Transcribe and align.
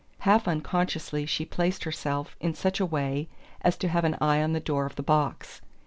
Half 0.21 0.47
unconsciously 0.47 1.27
she 1.27 1.45
placed 1.45 1.83
herself 1.83 2.35
in 2.39 2.55
such 2.55 2.79
a 2.79 2.87
way 2.87 3.27
as 3.61 3.77
to 3.77 3.87
have 3.87 4.03
an 4.03 4.17
eye 4.19 4.41
on 4.41 4.53
the 4.53 4.59
door 4.59 4.87
of 4.87 4.95
the 4.95 5.03
box. 5.03 5.61